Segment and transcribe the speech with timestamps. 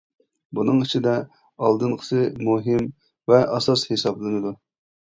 [0.59, 1.13] بۇنىڭ ئىچىدە
[1.67, 2.89] ئالدىنقىسى مۇھىم
[3.35, 4.59] ۋە ئاساس ھېسابلىنىدۇ.